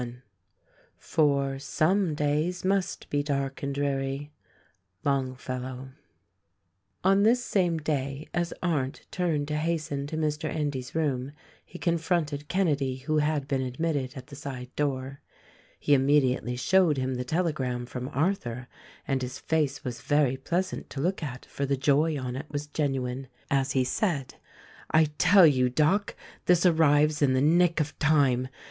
"For, 0.97 1.59
Some 1.59 2.15
days 2.15 2.65
must 2.65 3.07
be 3.11 3.21
dark 3.21 3.61
and 3.61 3.71
dreary."— 3.75 4.31
Longfellow. 5.05 5.89
On 7.03 7.21
this 7.21 7.43
same 7.45 7.77
day, 7.77 8.27
as 8.33 8.51
Arndt 8.63 9.05
turned 9.11 9.47
to 9.49 9.57
hasten 9.57 10.07
to 10.07 10.17
Mr. 10.17 10.49
Endy's 10.49 10.95
room 10.95 11.33
he 11.63 11.77
confronted 11.77 12.47
Kenedy 12.47 13.03
who 13.03 13.19
had 13.19 13.47
been 13.47 13.61
admitted 13.61 14.13
at 14.17 14.25
the 14.25 14.35
side 14.35 14.75
door. 14.75 15.21
He 15.79 15.93
immediately 15.93 16.55
showed 16.55 16.97
him 16.97 17.13
the 17.13 17.23
telegram 17.23 17.85
from 17.85 18.09
Arthur, 18.09 18.67
and 19.07 19.21
his 19.21 19.37
face 19.37 19.83
was 19.83 20.01
very 20.01 20.35
pleasant 20.35 20.89
to 20.89 20.99
look 20.99 21.21
at, 21.21 21.45
for 21.45 21.67
the 21.67 21.77
joy 21.77 22.19
on 22.19 22.35
it 22.35 22.47
was 22.49 22.65
genuine, 22.65 23.27
as 23.51 23.73
he 23.73 23.83
said, 23.83 24.33
"I 24.89 25.11
tell 25.19 25.45
you, 25.45 25.69
Doc, 25.69 26.15
this 26.47 26.65
arrives 26.65 27.21
in 27.21 27.33
the 27.33 27.39
nick 27.39 27.79
of 27.79 27.99
time. 27.99 28.47